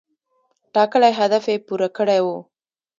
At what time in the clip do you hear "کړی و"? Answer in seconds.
1.97-2.27